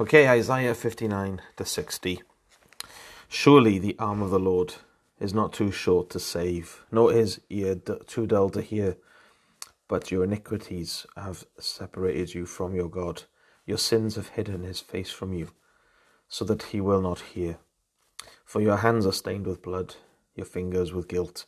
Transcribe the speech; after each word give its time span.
Okay, 0.00 0.26
Isaiah 0.26 0.74
59 0.74 1.42
to 1.58 1.66
60. 1.66 2.22
Surely 3.28 3.78
the 3.78 3.94
arm 3.98 4.22
of 4.22 4.30
the 4.30 4.38
Lord 4.38 4.76
is 5.20 5.34
not 5.34 5.52
too 5.52 5.70
short 5.70 6.08
to 6.10 6.18
save, 6.18 6.82
nor 6.90 7.12
his 7.12 7.42
ear 7.50 7.74
too 8.06 8.26
dull 8.26 8.48
to 8.50 8.62
hear. 8.62 8.96
But 9.88 10.10
your 10.10 10.24
iniquities 10.24 11.06
have 11.14 11.44
separated 11.58 12.32
you 12.32 12.46
from 12.46 12.74
your 12.74 12.88
God. 12.88 13.24
Your 13.66 13.76
sins 13.76 14.16
have 14.16 14.28
hidden 14.28 14.62
his 14.62 14.80
face 14.80 15.10
from 15.10 15.34
you, 15.34 15.50
so 16.26 16.46
that 16.46 16.62
he 16.62 16.80
will 16.80 17.02
not 17.02 17.20
hear. 17.20 17.58
For 18.46 18.62
your 18.62 18.78
hands 18.78 19.04
are 19.04 19.12
stained 19.12 19.46
with 19.46 19.60
blood, 19.60 19.96
your 20.34 20.46
fingers 20.46 20.94
with 20.94 21.06
guilt. 21.06 21.44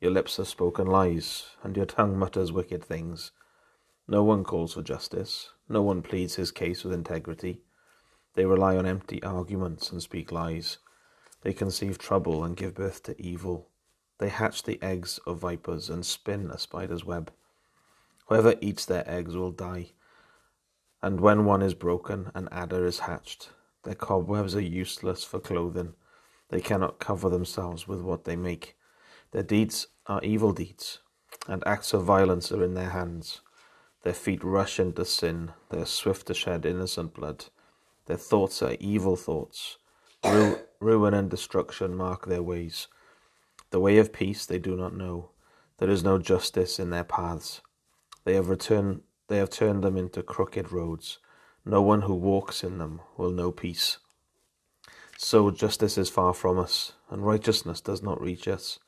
Your 0.00 0.12
lips 0.12 0.36
have 0.36 0.46
spoken 0.46 0.86
lies, 0.86 1.48
and 1.64 1.76
your 1.76 1.86
tongue 1.86 2.16
mutters 2.16 2.52
wicked 2.52 2.84
things. 2.84 3.32
No 4.06 4.22
one 4.22 4.44
calls 4.44 4.74
for 4.74 4.82
justice, 4.82 5.50
no 5.68 5.82
one 5.82 6.02
pleads 6.02 6.34
his 6.34 6.50
case 6.50 6.84
with 6.84 6.92
integrity. 6.92 7.62
They 8.34 8.44
rely 8.44 8.76
on 8.76 8.86
empty 8.86 9.22
arguments 9.22 9.90
and 9.90 10.02
speak 10.02 10.32
lies. 10.32 10.78
They 11.42 11.52
conceive 11.52 11.98
trouble 11.98 12.44
and 12.44 12.56
give 12.56 12.74
birth 12.74 13.02
to 13.04 13.20
evil. 13.20 13.70
They 14.18 14.28
hatch 14.28 14.62
the 14.62 14.82
eggs 14.82 15.18
of 15.26 15.38
vipers 15.38 15.90
and 15.90 16.04
spin 16.04 16.50
a 16.50 16.58
spider's 16.58 17.04
web. 17.04 17.32
Whoever 18.26 18.54
eats 18.60 18.84
their 18.86 19.08
eggs 19.08 19.36
will 19.36 19.52
die. 19.52 19.92
And 21.02 21.20
when 21.20 21.44
one 21.44 21.62
is 21.62 21.74
broken, 21.74 22.30
an 22.34 22.48
adder 22.50 22.86
is 22.86 23.00
hatched. 23.00 23.50
Their 23.82 23.94
cobwebs 23.94 24.56
are 24.56 24.60
useless 24.60 25.24
for 25.24 25.38
clothing. 25.38 25.94
They 26.48 26.60
cannot 26.60 26.98
cover 26.98 27.28
themselves 27.28 27.86
with 27.86 28.00
what 28.00 28.24
they 28.24 28.36
make. 28.36 28.76
Their 29.32 29.42
deeds 29.42 29.88
are 30.06 30.22
evil 30.22 30.52
deeds, 30.52 31.00
and 31.48 31.62
acts 31.66 31.92
of 31.92 32.04
violence 32.04 32.52
are 32.52 32.62
in 32.62 32.74
their 32.74 32.90
hands. 32.90 33.40
Their 34.04 34.14
feet 34.14 34.44
rush 34.44 34.78
into 34.78 35.04
sin. 35.06 35.52
They 35.70 35.80
are 35.80 35.86
swift 35.86 36.26
to 36.26 36.34
shed 36.34 36.66
innocent 36.66 37.14
blood. 37.14 37.46
Their 38.06 38.18
thoughts 38.18 38.62
are 38.62 38.76
evil 38.78 39.16
thoughts. 39.16 39.78
Ru- 40.22 40.58
ruin 40.78 41.14
and 41.14 41.30
destruction 41.30 41.96
mark 41.96 42.26
their 42.26 42.42
ways. 42.42 42.86
The 43.70 43.80
way 43.80 43.96
of 43.96 44.12
peace 44.12 44.44
they 44.44 44.58
do 44.58 44.76
not 44.76 44.94
know. 44.94 45.30
There 45.78 45.88
is 45.88 46.04
no 46.04 46.18
justice 46.18 46.78
in 46.78 46.90
their 46.90 47.04
paths. 47.04 47.62
They 48.24 48.34
have 48.34 48.48
returned 48.48 49.02
they 49.28 49.38
have 49.38 49.48
turned 49.48 49.82
them 49.82 49.96
into 49.96 50.22
crooked 50.22 50.70
roads. 50.70 51.18
No 51.64 51.80
one 51.80 52.02
who 52.02 52.14
walks 52.14 52.62
in 52.62 52.76
them 52.76 53.00
will 53.16 53.30
know 53.30 53.50
peace. 53.50 53.96
So 55.16 55.50
justice 55.50 55.96
is 55.96 56.10
far 56.10 56.34
from 56.34 56.58
us, 56.58 56.92
and 57.08 57.24
righteousness 57.24 57.80
does 57.80 58.02
not 58.02 58.20
reach 58.20 58.46
us. 58.46 58.78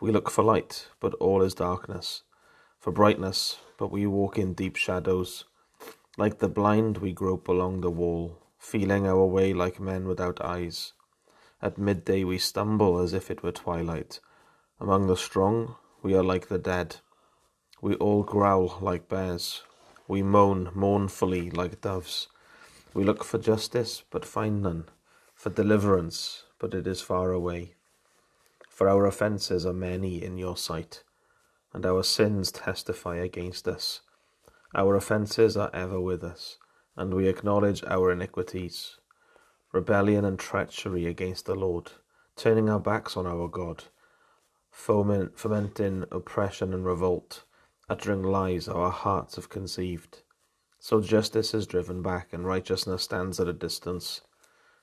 We 0.00 0.10
look 0.10 0.30
for 0.30 0.42
light, 0.42 0.88
but 0.98 1.14
all 1.14 1.42
is 1.42 1.54
darkness. 1.54 2.22
For 2.80 2.90
brightness, 2.90 3.58
but 3.78 3.90
we 3.90 4.06
walk 4.06 4.36
in 4.36 4.52
deep 4.52 4.76
shadows. 4.76 5.44
Like 6.18 6.38
the 6.38 6.48
blind, 6.48 6.98
we 6.98 7.12
grope 7.12 7.48
along 7.48 7.80
the 7.80 7.90
wall, 7.90 8.38
feeling 8.58 9.06
our 9.06 9.24
way 9.24 9.54
like 9.54 9.80
men 9.80 10.06
without 10.06 10.44
eyes. 10.44 10.92
At 11.62 11.78
midday, 11.78 12.24
we 12.24 12.38
stumble 12.38 12.98
as 12.98 13.14
if 13.14 13.30
it 13.30 13.42
were 13.42 13.52
twilight. 13.52 14.20
Among 14.80 15.06
the 15.06 15.16
strong, 15.16 15.76
we 16.02 16.14
are 16.14 16.22
like 16.22 16.48
the 16.48 16.58
dead. 16.58 16.96
We 17.80 17.94
all 17.94 18.24
growl 18.24 18.78
like 18.80 19.08
bears. 19.08 19.62
We 20.08 20.22
moan 20.22 20.70
mournfully 20.74 21.50
like 21.50 21.80
doves. 21.80 22.28
We 22.94 23.04
look 23.04 23.22
for 23.22 23.38
justice, 23.38 24.02
but 24.10 24.24
find 24.24 24.62
none, 24.62 24.86
for 25.34 25.50
deliverance, 25.50 26.44
but 26.58 26.74
it 26.74 26.86
is 26.86 27.00
far 27.00 27.32
away. 27.32 27.74
For 28.68 28.88
our 28.88 29.06
offences 29.06 29.66
are 29.66 29.72
many 29.72 30.22
in 30.22 30.38
your 30.38 30.56
sight, 30.56 31.02
and 31.72 31.84
our 31.84 32.02
sins 32.02 32.50
testify 32.50 33.16
against 33.16 33.68
us. 33.68 34.00
Our 34.74 34.96
offences 34.96 35.56
are 35.56 35.70
ever 35.72 36.00
with 36.00 36.22
us, 36.24 36.58
and 36.96 37.14
we 37.14 37.28
acknowledge 37.28 37.82
our 37.84 38.12
iniquities. 38.12 38.96
Rebellion 39.72 40.24
and 40.24 40.38
treachery 40.38 41.06
against 41.06 41.46
the 41.46 41.54
Lord, 41.54 41.92
turning 42.36 42.68
our 42.68 42.80
backs 42.80 43.16
on 43.16 43.26
our 43.26 43.48
God, 43.48 43.84
fomenting 44.70 46.04
oppression 46.10 46.72
and 46.72 46.84
revolt 46.84 47.44
uttering 47.88 48.22
lies 48.22 48.68
our 48.68 48.90
hearts 48.90 49.36
have 49.36 49.48
conceived. 49.48 50.22
So 50.78 51.00
justice 51.00 51.54
is 51.54 51.66
driven 51.66 52.02
back, 52.02 52.32
and 52.32 52.46
righteousness 52.46 53.02
stands 53.02 53.40
at 53.40 53.48
a 53.48 53.52
distance. 53.52 54.20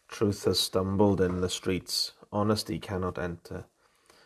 Truth 0.08 0.46
has 0.46 0.60
stumbled 0.60 1.22
in 1.22 1.42
the 1.42 1.50
streets, 1.50 2.14
honesty 2.32 2.80
cannot 2.80 3.18
enter. 3.18 3.66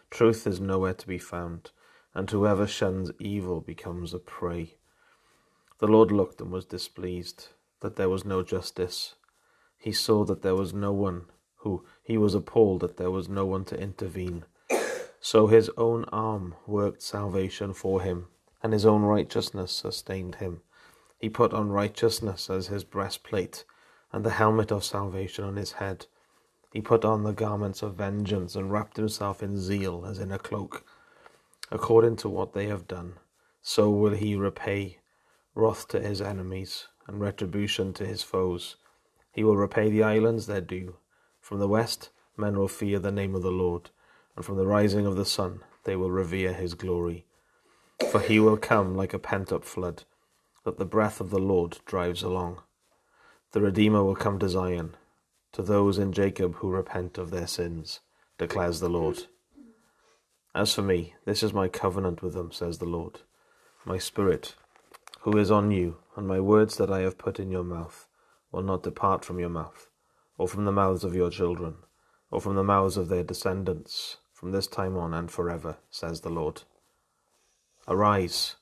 Truth 0.09 0.48
is 0.48 0.59
nowhere 0.59 0.94
to 0.94 1.08
be 1.08 1.19
found, 1.19 1.72
and 2.14 2.30
whoever 2.30 2.68
shuns 2.68 3.12
evil 3.20 3.62
becomes 3.62 4.14
a 4.14 4.20
prey. 4.20 4.75
The 5.80 5.88
Lord 5.88 6.12
looked 6.12 6.42
and 6.42 6.52
was 6.52 6.66
displeased 6.66 7.50
that 7.81 7.96
there 7.96 8.09
was 8.09 8.25
no 8.25 8.44
justice. 8.44 9.16
He 9.78 9.92
saw 9.92 10.25
that 10.25 10.42
there 10.42 10.56
was 10.56 10.74
no 10.74 10.92
one 10.92 11.25
who 11.58 11.86
he 12.03 12.18
was 12.18 12.36
appalled 12.36 12.81
that 12.81 12.98
there 12.98 13.12
was 13.12 13.30
no 13.30 13.46
one 13.46 13.66
to 13.66 13.80
intervene. 13.80 14.46
So 15.22 15.48
his 15.48 15.69
own 15.78 16.06
arm 16.06 16.56
worked 16.66 17.02
salvation 17.02 17.74
for 17.74 18.02
him 18.02 18.28
and 18.62 18.74
his 18.74 18.86
own 18.86 19.03
righteousness 19.03 19.72
sustained 19.72 20.36
him. 20.36 20.62
He 21.18 21.30
put 21.30 21.53
on 21.53 21.69
righteousness 21.69 22.50
as 22.50 22.68
his 22.68 22.84
breastplate, 22.84 23.66
and 24.12 24.25
the 24.25 24.31
helmet 24.31 24.72
of 24.72 24.84
salvation 24.84 25.46
on 25.46 25.56
his 25.56 25.74
head. 25.74 26.08
He 26.72 26.81
put 26.81 27.06
on 27.06 27.24
the 27.24 27.34
garments 27.34 27.81
of 27.81 27.96
vengeance, 27.96 28.56
and 28.56 28.72
wrapped 28.72 28.98
himself 28.98 29.44
in 29.44 29.58
zeal 29.58 30.06
as 30.06 30.19
in 30.19 30.31
a 30.31 30.40
cloak. 30.40 30.84
According 31.72 32.18
to 32.18 32.30
what 32.30 32.53
they 32.53 32.68
have 32.68 32.88
done, 32.88 33.13
so 33.62 33.90
will 33.90 34.13
he 34.13 34.35
repay 34.35 35.00
wrath 35.59 35.88
to 35.90 36.00
his 36.00 36.22
enemies, 36.22 36.88
and 37.07 37.19
retribution 37.19 37.94
to 37.94 38.06
his 38.06 38.24
foes. 38.24 38.75
He 39.31 39.44
will 39.44 39.57
repay 39.57 39.90
the 39.90 40.03
islands 40.03 40.46
their 40.46 40.62
due. 40.62 40.97
From 41.41 41.59
the 41.59 41.68
west, 41.68 42.09
men 42.38 42.57
will 42.57 42.68
fear 42.68 43.00
the 43.00 43.12
name 43.12 43.35
of 43.35 43.41
the 43.41 43.52
Lord, 43.52 43.90
and 44.35 44.46
from 44.46 44.57
the 44.57 44.66
rising 44.66 45.06
of 45.06 45.16
the 45.16 45.25
sun, 45.25 45.62
they 45.84 45.96
will 45.96 46.12
revere 46.12 46.53
his 46.53 46.75
glory. 46.75 47.25
For 48.12 48.19
he 48.19 48.40
will 48.40 48.57
come 48.57 48.96
like 48.96 49.13
a 49.13 49.19
pent 49.19 49.51
up 49.51 49.66
flood, 49.66 50.03
that 50.63 50.78
the 50.78 50.86
breath 50.86 51.19
of 51.19 51.30
the 51.30 51.40
Lord 51.40 51.80
drives 51.86 52.24
along. 52.24 52.62
The 53.51 53.62
Redeemer 53.62 54.03
will 54.03 54.16
come 54.16 54.40
to 54.40 54.50
Zion, 54.50 54.96
to 55.53 55.62
those 55.62 55.97
in 55.97 56.13
Jacob 56.13 56.56
who 56.56 56.69
repent 56.69 57.18
of 57.18 57.31
their 57.31 57.47
sins, 57.47 58.00
declares 58.38 58.80
the 58.80 58.90
Lord. 58.90 59.25
As 60.56 60.74
for 60.74 60.82
me, 60.82 61.14
this 61.26 61.44
is 61.44 61.54
my 61.54 61.68
covenant 61.68 62.24
with 62.24 62.34
them, 62.34 62.52
says 62.52 62.80
the 62.80 62.86
Lord. 62.86 63.22
My 63.86 63.98
spirit, 63.98 64.56
who 65.22 65.38
is 65.38 65.52
on 65.52 65.70
you, 65.72 65.98
and 66.16 66.28
my 66.28 66.40
words 66.40 66.78
that 66.78 66.92
I 66.92 67.02
have 67.02 67.18
put 67.18 67.40
in 67.40 67.52
your 67.52 67.64
mouth, 67.64 68.08
will 68.52 68.64
not 68.64 68.84
depart 68.84 69.24
from 69.24 69.40
your 69.40 69.50
mouth, 69.50 69.90
or 70.38 70.48
from 70.48 70.66
the 70.66 70.72
mouths 70.72 71.04
of 71.04 71.16
your 71.16 71.30
children, 71.30 71.76
or 72.32 72.42
from 72.42 72.56
the 72.56 72.64
mouths 72.64 72.98
of 72.98 73.10
their 73.10 73.24
descendants, 73.24 74.18
from 74.34 74.52
this 74.52 74.68
time 74.68 74.98
on 74.98 75.14
and 75.14 75.30
forever, 75.30 75.78
says 75.92 76.22
the 76.22 76.30
Lord. 76.30 76.64
Arise, 77.88 78.56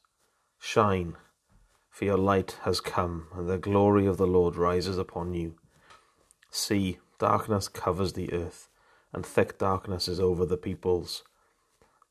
shine, 0.59 1.15
for 1.89 2.05
your 2.05 2.17
light 2.17 2.57
has 2.63 2.81
come, 2.81 3.27
and 3.33 3.47
the 3.49 3.57
glory 3.57 4.05
of 4.05 4.17
the 4.17 4.27
Lord 4.27 4.55
rises 4.55 4.97
upon 4.97 5.33
you. 5.33 5.55
See, 6.51 6.99
darkness 7.17 7.67
covers 7.67 8.13
the 8.13 8.33
earth, 8.33 8.69
and 9.13 9.25
thick 9.25 9.57
darkness 9.57 10.07
is 10.07 10.19
over 10.19 10.45
the 10.45 10.57
peoples. 10.57 11.23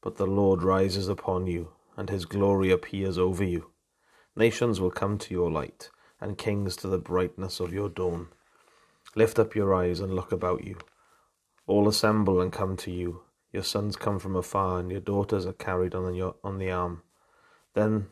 But 0.07 0.19
the 0.19 0.25
Lord 0.25 0.63
rises 0.63 1.09
upon 1.09 1.49
you, 1.49 1.73
and 1.97 2.09
his 2.09 2.27
glory 2.27 2.71
appears 2.71 3.19
over 3.19 3.43
you. 3.43 3.73
Nations 4.37 4.81
will 4.81 4.93
come 4.93 5.19
to 5.19 5.35
your 5.35 5.51
light, 5.51 5.91
and 6.21 6.39
kings 6.39 6.77
to 6.77 6.87
the 6.87 6.97
brightness 6.97 7.59
of 7.59 7.73
your 7.73 7.89
dawn. 7.89 8.29
Lift 9.17 9.37
up 9.41 9.57
your 9.57 9.75
eyes 9.75 9.99
and 9.99 10.15
look 10.15 10.31
about 10.31 10.63
you. 10.65 10.79
All 11.67 11.89
assemble 11.89 12.41
and 12.41 12.53
come 12.53 12.77
to 12.77 12.93
you. 12.93 13.23
Your 13.51 13.65
sons 13.65 13.97
come 13.97 14.21
from 14.21 14.37
afar, 14.37 14.79
and 14.79 14.93
your 14.93 15.01
daughters 15.01 15.45
are 15.45 15.53
carried 15.53 15.93
on, 15.93 16.15
your, 16.15 16.37
on 16.45 16.59
the 16.59 16.71
arm. 16.71 17.03
Then 17.75 18.07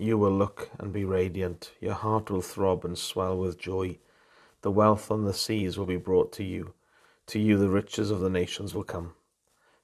you 0.00 0.18
will 0.18 0.36
look 0.36 0.70
and 0.80 0.92
be 0.92 1.04
radiant. 1.04 1.70
Your 1.80 1.94
heart 1.94 2.28
will 2.28 2.42
throb 2.42 2.84
and 2.84 2.98
swell 2.98 3.38
with 3.38 3.56
joy. 3.56 3.98
The 4.62 4.72
wealth 4.72 5.12
on 5.12 5.22
the 5.22 5.32
seas 5.32 5.78
will 5.78 5.86
be 5.86 5.96
brought 5.96 6.32
to 6.32 6.42
you. 6.42 6.74
To 7.28 7.38
you 7.38 7.56
the 7.56 7.68
riches 7.68 8.10
of 8.10 8.18
the 8.18 8.30
nations 8.30 8.74
will 8.74 8.82
come. 8.82 9.14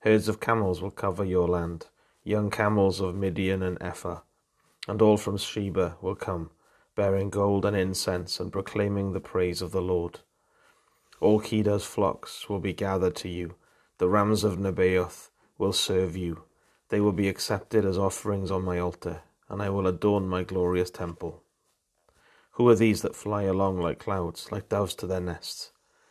Herds 0.03 0.27
of 0.27 0.41
camels 0.41 0.83
will 0.83 0.91
cover 0.91 1.25
your 1.25 1.47
land, 1.47 1.87
young 2.25 2.51
camels 2.51 3.01
of 3.01 3.15
Midian 3.15 3.63
and 3.63 3.81
Ephah, 3.81 4.23
and 4.89 5.01
all 5.01 5.17
from 5.17 5.39
Sheba 5.39 5.97
will 6.01 6.17
come, 6.17 6.51
bearing 6.97 7.31
gold 7.31 7.65
and 7.65 7.77
incense 7.77 8.41
and 8.41 8.53
proclaiming 8.53 9.13
the 9.13 9.21
praise 9.21 9.63
of 9.63 9.71
the 9.71 9.81
Lord. 9.81 10.19
All 11.21 11.39
Kedar's 11.39 11.85
flocks 11.85 12.49
will 12.49 12.59
be 12.59 12.73
gathered 12.73 13.15
to 13.17 13.29
you. 13.29 13.55
The 13.99 14.09
rams 14.09 14.43
of 14.43 14.59
Nebaioth 14.59 15.31
will 15.57 15.73
serve 15.73 16.17
you. 16.17 16.43
They 16.89 17.01
will 17.01 17.13
be 17.13 17.29
accepted 17.29 17.85
as 17.85 17.97
offerings 17.97 18.51
on 18.51 18.65
my 18.65 18.81
altar, 18.81 19.23
and 19.49 19.63
I 19.63 19.71
will 19.71 19.87
adorn 19.87 20.27
my 20.27 20.43
glorious 20.43 20.91
temple. 20.91 21.45
Who 22.57 22.69
are 22.69 22.75
these 22.75 23.03
that 23.03 23.15
fly 23.15 23.45
along 23.45 23.81
like 23.81 24.01
clouds, 24.01 24.51
like 24.51 24.69
doves 24.69 24.97
to 24.97 25.07
their 25.07 25.21
nests? 25.21 25.71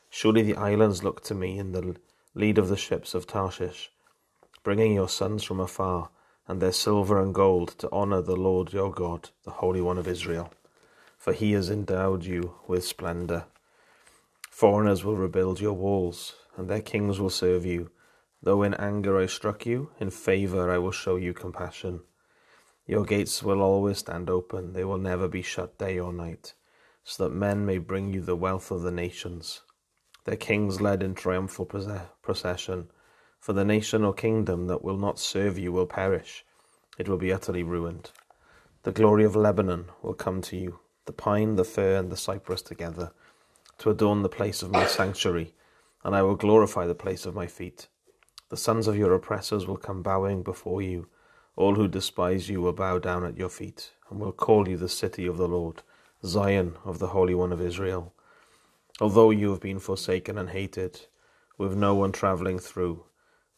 Surely 0.10 0.44
the 0.44 0.56
islands 0.56 1.04
look 1.04 1.22
to 1.26 1.36
me 1.36 1.60
in 1.60 1.74
the 1.74 1.98
lead 2.34 2.58
of 2.58 2.70
the 2.70 2.78
ships 2.78 3.14
of 3.14 3.28
Tarshish, 3.28 3.92
bringing 4.64 4.94
your 4.94 5.10
sons 5.10 5.44
from 5.44 5.60
afar, 5.60 6.10
and 6.48 6.62
their 6.62 6.72
silver 6.72 7.22
and 7.22 7.34
gold, 7.34 7.70
to 7.80 7.92
honour 7.92 8.22
the 8.22 8.36
Lord 8.36 8.74
your 8.74 8.92
God, 8.92 9.30
the 9.44 9.52
Holy 9.52 9.82
One 9.82 9.98
of 9.98 10.08
Israel. 10.08 10.52
For 11.18 11.34
he 11.34 11.52
has 11.54 11.70
endowed 11.70 12.26
you 12.26 12.56
with 12.68 12.84
splendour. 12.86 13.46
Foreigners 14.50 15.04
will 15.04 15.16
rebuild 15.16 15.60
your 15.60 15.74
walls, 15.74 16.36
and 16.56 16.70
their 16.70 16.82
kings 16.82 17.20
will 17.20 17.30
serve 17.30 17.66
you. 17.66 17.92
Though 18.42 18.64
in 18.64 18.74
anger 18.76 19.20
I 19.20 19.28
struck 19.28 19.66
you, 19.66 19.92
in 20.00 20.10
favour 20.10 20.72
I 20.72 20.78
will 20.78 20.92
show 20.92 21.16
you 21.16 21.34
compassion. 21.34 22.02
Your 22.88 23.06
gates 23.06 23.44
will 23.44 23.62
always 23.62 24.00
stand 24.00 24.30
open, 24.30 24.74
they 24.74 24.84
will 24.84 24.98
never 24.98 25.28
be 25.28 25.42
shut 25.42 25.78
day 25.78 26.00
or 26.00 26.12
night, 26.12 26.54
so 27.04 27.24
that 27.24 27.36
men 27.36 27.66
may 27.66 27.78
bring 27.78 28.14
you 28.14 28.22
the 28.22 28.36
wealth 28.36 28.72
of 28.72 28.82
the 28.82 28.92
nations. 28.92 29.62
Their 30.26 30.36
kings 30.36 30.82
led 30.82 31.02
in 31.02 31.16
triumphal 31.16 31.66
procession, 31.66 32.90
for 33.40 33.54
the 33.54 33.66
nation 33.66 34.04
or 34.04 34.14
kingdom 34.14 34.68
that 34.68 34.84
will 34.84 34.98
not 34.98 35.20
serve 35.20 35.58
you 35.58 35.72
will 35.72 35.88
perish, 35.88 36.46
it 36.98 37.10
will 37.10 37.18
be 37.18 37.34
utterly 37.34 37.64
ruined. 37.64 38.12
The 38.84 38.92
glory 38.92 39.24
of 39.24 39.36
Lebanon 39.36 39.86
will 40.02 40.14
come 40.14 40.42
to 40.44 40.58
you, 40.58 40.80
the 41.06 41.14
pine, 41.14 41.56
the 41.56 41.64
fir, 41.64 41.96
and 41.96 42.12
the 42.12 42.18
cypress 42.18 42.62
together 42.62 43.12
to 43.82 43.90
adorn 43.90 44.22
the 44.22 44.30
place 44.30 44.62
of 44.62 44.70
my 44.70 44.86
sanctuary, 44.86 45.56
and 46.04 46.16
I 46.16 46.22
will 46.22 46.36
glorify 46.36 46.86
the 46.86 46.94
place 46.94 47.26
of 47.26 47.34
my 47.34 47.48
feet. 47.48 47.88
The 48.50 48.58
sons 48.58 48.88
of 48.88 48.96
your 48.96 49.12
oppressors 49.14 49.66
will 49.66 49.78
come 49.78 50.04
bowing 50.04 50.44
before 50.44 50.84
you. 50.84 51.08
All 51.56 51.74
who 51.74 51.88
despise 51.88 52.48
you 52.48 52.62
will 52.62 52.74
bow 52.74 53.00
down 53.00 53.26
at 53.26 53.38
your 53.38 53.50
feet, 53.50 53.92
and 54.10 54.20
will 54.20 54.34
call 54.34 54.70
you 54.70 54.78
the 54.78 54.88
city 54.88 55.26
of 55.26 55.38
the 55.38 55.48
Lord, 55.48 55.82
Zion 56.24 56.76
of 56.86 57.00
the 57.00 57.08
Holy 57.08 57.34
One 57.34 57.52
of 57.52 57.60
Israel. 57.60 58.14
Although 59.02 59.32
you 59.32 59.50
have 59.50 59.62
been 59.62 59.80
forsaken 59.80 60.38
and 60.38 60.52
hated, 60.52 61.08
with 61.58 61.76
no 61.76 61.96
one 61.96 62.12
travelling 62.12 62.60
through, 62.60 63.06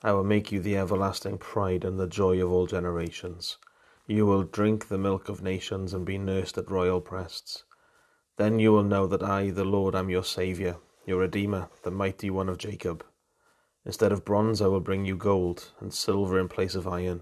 I 0.01 0.13
will 0.13 0.24
make 0.24 0.54
you 0.54 0.62
the 0.62 0.78
everlasting 0.78 1.38
pride 1.38 1.84
and 1.84 2.00
the 2.00 2.07
joy 2.07 2.42
of 2.42 2.50
all 2.50 2.66
generations. 2.66 3.57
You 4.07 4.25
will 4.25 4.44
drink 4.44 4.88
the 4.88 4.98
milk 4.98 5.28
of 5.28 5.44
nations 5.44 5.94
and 5.94 6.06
be 6.06 6.18
nursed 6.18 6.57
at 6.57 6.72
royal 6.72 7.01
breasts. 7.01 7.66
Then 8.38 8.57
you 8.57 8.72
will 8.72 8.86
know 8.86 9.06
that 9.06 9.22
I, 9.22 9.50
the 9.50 9.66
Lord, 9.66 9.95
am 9.95 10.10
your 10.10 10.24
Saviour, 10.24 10.80
your 11.06 11.19
Redeemer, 11.19 11.68
the 11.84 11.92
mighty 11.92 12.30
one 12.30 12.48
of 12.48 12.57
Jacob. 12.57 13.04
Instead 13.86 14.13
of 14.13 14.24
bronze, 14.24 14.62
I 14.62 14.68
will 14.68 14.80
bring 14.80 15.04
you 15.04 15.18
gold, 15.18 15.74
and 15.81 15.94
silver 15.94 16.40
in 16.40 16.48
place 16.48 16.74
of 16.74 16.88
iron. 16.88 17.22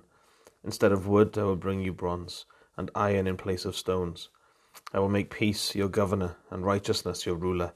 Instead 0.63 0.91
of 0.91 1.07
wood, 1.07 1.39
I 1.39 1.43
will 1.45 1.55
bring 1.55 1.81
you 1.81 1.91
bronze, 1.91 2.45
and 2.77 2.91
iron 2.93 3.25
in 3.25 3.37
place 3.37 3.65
of 3.65 3.75
stones. 3.75 4.29
I 4.93 4.99
will 4.99 5.09
make 5.09 5.31
peace 5.31 5.73
your 5.73 5.89
governor, 5.89 6.35
and 6.51 6.63
righteousness 6.63 7.25
your 7.25 7.33
ruler. 7.35 7.73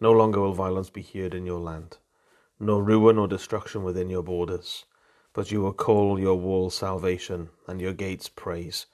No 0.00 0.12
longer 0.12 0.40
will 0.40 0.52
violence 0.52 0.90
be 0.90 1.02
heard 1.02 1.34
in 1.34 1.46
your 1.46 1.60
land, 1.60 1.98
nor 2.58 2.82
ruin 2.82 3.18
or 3.18 3.28
destruction 3.28 3.84
within 3.84 4.10
your 4.10 4.22
borders. 4.22 4.84
But 5.32 5.50
you 5.50 5.60
will 5.62 5.72
call 5.72 6.18
your 6.18 6.36
wall 6.36 6.70
salvation, 6.70 7.50
and 7.66 7.80
your 7.80 7.92
gates 7.92 8.28
praise. 8.28 8.86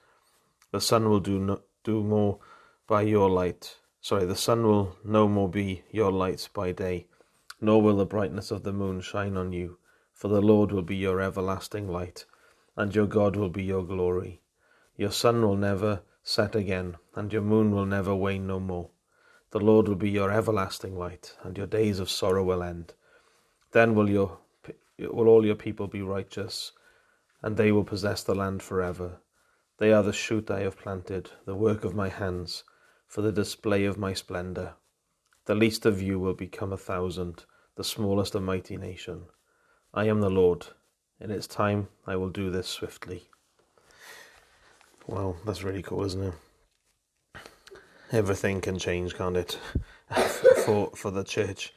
The 0.71 0.81
sun 0.81 1.09
will 1.09 1.19
do, 1.19 1.39
no, 1.39 1.61
do 1.83 2.03
more 2.03 2.39
by 2.87 3.01
your 3.01 3.29
light. 3.29 3.77
Sorry, 3.99 4.25
the 4.25 4.35
sun 4.35 4.63
will 4.63 4.97
no 5.03 5.27
more 5.27 5.49
be 5.49 5.83
your 5.91 6.11
light 6.11 6.49
by 6.53 6.71
day, 6.71 7.07
nor 7.59 7.81
will 7.81 7.97
the 7.97 8.05
brightness 8.05 8.49
of 8.49 8.63
the 8.63 8.73
moon 8.73 9.01
shine 9.01 9.37
on 9.37 9.53
you, 9.53 9.77
for 10.13 10.27
the 10.27 10.41
Lord 10.41 10.71
will 10.71 10.81
be 10.81 10.95
your 10.95 11.21
everlasting 11.21 11.87
light, 11.87 12.25
and 12.75 12.95
your 12.95 13.05
God 13.05 13.35
will 13.35 13.49
be 13.49 13.63
your 13.63 13.83
glory. 13.83 14.41
Your 14.97 15.11
sun 15.11 15.41
will 15.41 15.57
never 15.57 16.01
set 16.23 16.55
again, 16.55 16.97
and 17.15 17.31
your 17.31 17.41
moon 17.41 17.71
will 17.71 17.85
never 17.85 18.15
wane 18.15 18.47
no 18.47 18.59
more. 18.59 18.89
The 19.51 19.59
Lord 19.59 19.87
will 19.87 19.95
be 19.95 20.09
your 20.09 20.31
everlasting 20.31 20.97
light, 20.97 21.35
and 21.43 21.57
your 21.57 21.67
days 21.67 21.99
of 21.99 22.09
sorrow 22.09 22.43
will 22.43 22.63
end. 22.63 22.93
Then 23.71 23.95
will 23.95 24.09
your 24.09 24.39
will 24.97 25.27
all 25.27 25.45
your 25.45 25.55
people 25.55 25.87
be 25.87 26.01
righteous, 26.01 26.71
and 27.41 27.57
they 27.57 27.71
will 27.71 27.83
possess 27.83 28.23
the 28.23 28.35
land 28.35 28.61
forever. 28.63 29.19
They 29.77 29.91
are 29.91 30.03
the 30.03 30.13
shoot 30.13 30.51
I 30.51 30.61
have 30.61 30.77
planted, 30.77 31.31
the 31.45 31.55
work 31.55 31.83
of 31.83 31.95
my 31.95 32.07
hands 32.07 32.63
for 33.07 33.21
the 33.21 33.31
display 33.31 33.85
of 33.85 33.97
my 33.97 34.13
splendour. 34.13 34.75
The 35.45 35.55
least 35.55 35.85
of 35.85 36.01
you 36.01 36.19
will 36.19 36.35
become 36.35 36.71
a 36.71 36.77
thousand, 36.77 37.45
the 37.75 37.83
smallest 37.83 38.35
a 38.35 38.39
mighty 38.39 38.77
nation. 38.77 39.23
I 39.93 40.05
am 40.05 40.21
the 40.21 40.29
Lord. 40.29 40.67
In 41.19 41.29
its 41.29 41.47
time, 41.47 41.89
I 42.07 42.15
will 42.15 42.29
do 42.29 42.49
this 42.51 42.67
swiftly. 42.67 43.23
Well, 45.07 45.35
that's 45.45 45.63
really 45.63 45.81
cool, 45.81 46.05
isn't 46.05 46.23
it? 46.23 46.33
Everything 48.11 48.59
can 48.59 48.77
change, 48.77 49.15
can't 49.15 49.37
it? 49.37 49.57
for 50.65 50.91
for 50.95 51.11
the 51.11 51.23
church, 51.23 51.73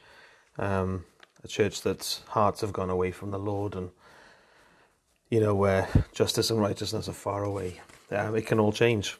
um, 0.59 1.05
a 1.43 1.47
church 1.47 1.81
that's 1.81 2.23
hearts 2.27 2.59
have 2.59 2.73
gone 2.73 2.89
away 2.89 3.11
from 3.11 3.31
the 3.31 3.39
Lord, 3.39 3.73
and 3.73 3.91
you 5.29 5.39
know 5.39 5.55
where 5.55 5.87
justice 6.13 6.49
and 6.49 6.59
righteousness 6.59 7.07
are 7.07 7.13
far 7.13 7.45
away. 7.45 7.79
Um, 8.11 8.35
it 8.35 8.45
can 8.45 8.59
all 8.59 8.73
change 8.73 9.17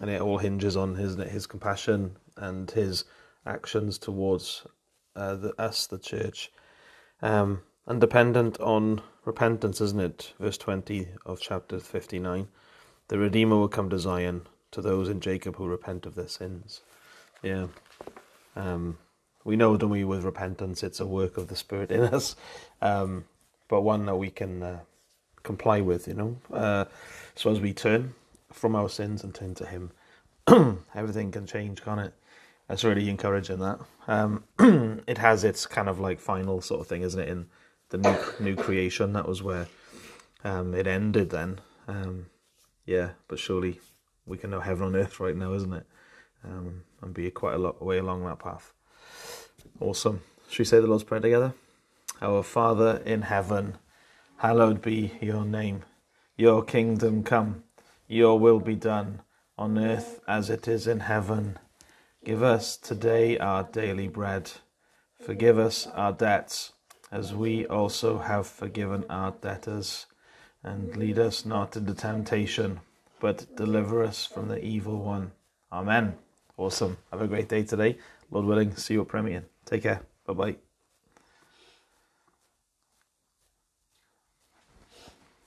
and 0.00 0.10
it 0.10 0.20
all 0.20 0.36
hinges 0.36 0.76
on 0.76 0.94
his 0.94 1.16
his 1.16 1.46
compassion 1.46 2.16
and 2.36 2.70
his 2.70 3.04
actions 3.46 3.98
towards 3.98 4.66
uh, 5.16 5.36
the, 5.36 5.60
us, 5.60 5.86
the 5.86 5.98
church, 5.98 6.52
um, 7.22 7.62
and 7.86 7.98
dependent 7.98 8.60
on 8.60 9.00
repentance, 9.24 9.80
isn't 9.80 10.00
it? 10.00 10.34
Verse 10.38 10.58
twenty 10.58 11.08
of 11.24 11.40
chapter 11.40 11.78
fifty 11.78 12.18
nine, 12.18 12.48
the 13.08 13.18
Redeemer 13.18 13.56
will 13.56 13.68
come 13.68 13.88
to 13.88 13.98
Zion 13.98 14.46
to 14.70 14.82
those 14.82 15.08
in 15.08 15.20
Jacob 15.20 15.56
who 15.56 15.66
repent 15.66 16.06
of 16.06 16.14
their 16.14 16.28
sins. 16.28 16.80
Yeah, 17.42 17.68
um, 18.56 18.98
we 19.44 19.56
know, 19.56 19.76
don't 19.76 19.90
we? 19.90 20.04
With 20.04 20.24
repentance, 20.24 20.82
it's 20.82 21.00
a 21.00 21.06
work 21.06 21.36
of 21.36 21.48
the 21.48 21.56
Spirit 21.56 21.90
in 21.90 22.00
us, 22.14 22.36
um, 22.82 23.24
but 23.68 23.82
one 23.82 24.06
that 24.06 24.16
we 24.16 24.30
can 24.30 24.62
uh, 24.62 24.80
comply 25.42 25.80
with. 25.80 26.08
You 26.08 26.14
know, 26.14 26.36
uh, 26.52 26.84
so 27.34 27.50
as 27.50 27.60
we 27.60 27.72
turn 27.72 28.14
from 28.52 28.74
our 28.74 28.88
sins 28.88 29.22
and 29.22 29.34
turn 29.34 29.54
to 29.56 29.66
Him, 29.66 29.90
everything 30.94 31.30
can 31.30 31.46
change, 31.46 31.82
can't 31.82 32.00
it? 32.00 32.14
That's 32.68 32.84
really 32.84 33.08
encouraging. 33.08 33.60
That 33.60 33.80
um, 34.06 34.44
it 35.06 35.18
has 35.18 35.44
its 35.44 35.66
kind 35.66 35.88
of 35.88 35.98
like 35.98 36.20
final 36.20 36.60
sort 36.60 36.80
of 36.80 36.86
thing, 36.86 37.02
isn't 37.02 37.20
it? 37.20 37.28
In 37.28 37.46
the 37.90 37.98
new 37.98 38.16
new 38.40 38.56
creation, 38.56 39.12
that 39.14 39.26
was 39.26 39.42
where 39.42 39.68
um, 40.44 40.74
it 40.74 40.86
ended. 40.86 41.30
Then, 41.30 41.60
um, 41.86 42.26
yeah, 42.84 43.10
but 43.28 43.38
surely 43.38 43.80
we 44.28 44.38
can 44.38 44.50
know 44.50 44.60
heaven 44.60 44.86
on 44.86 44.96
earth 44.96 45.20
right 45.20 45.36
now, 45.36 45.52
isn't 45.54 45.72
it? 45.72 45.86
Um, 46.44 46.82
and 47.02 47.14
be 47.14 47.30
quite 47.30 47.54
a 47.54 47.58
lot 47.58 47.82
way 47.82 47.98
along 47.98 48.24
that 48.24 48.38
path. 48.38 48.72
Awesome. 49.80 50.20
Should 50.48 50.60
we 50.60 50.64
say 50.64 50.80
the 50.80 50.86
Lord's 50.86 51.04
Prayer 51.04 51.20
together? 51.20 51.54
Our 52.22 52.42
Father 52.42 53.02
in 53.04 53.22
heaven, 53.22 53.78
hallowed 54.38 54.82
be 54.82 55.12
your 55.20 55.44
name. 55.44 55.82
Your 56.36 56.62
kingdom 56.62 57.22
come 57.22 57.64
your 58.08 58.38
will 58.38 58.58
be 58.58 58.74
done 58.74 59.20
on 59.58 59.78
earth 59.78 60.20
as 60.26 60.48
it 60.48 60.66
is 60.66 60.86
in 60.86 61.00
heaven. 61.00 61.58
Give 62.24 62.42
us 62.42 62.76
today 62.76 63.36
our 63.38 63.64
daily 63.64 64.08
bread. 64.08 64.50
Forgive 65.20 65.58
us 65.58 65.86
our 65.88 66.12
debts, 66.12 66.72
as 67.12 67.34
we 67.34 67.66
also 67.66 68.18
have 68.18 68.46
forgiven 68.46 69.04
our 69.10 69.32
debtors. 69.32 70.06
And 70.62 70.96
lead 70.96 71.18
us 71.18 71.44
not 71.44 71.76
into 71.76 71.92
temptation, 71.92 72.80
but 73.20 73.56
deliver 73.56 74.02
us 74.02 74.24
from 74.26 74.48
the 74.48 74.62
evil 74.64 74.98
one. 74.98 75.32
Amen. 75.72 76.14
Awesome. 76.56 76.96
Have 77.10 77.22
a 77.22 77.28
great 77.28 77.48
day 77.48 77.62
today. 77.62 77.98
Lord 78.30 78.46
willing, 78.46 78.76
see 78.76 78.94
you 78.94 79.02
at 79.02 79.08
Premier. 79.08 79.44
Take 79.64 79.82
care. 79.82 80.02
Bye 80.26 80.32
bye. 80.34 80.67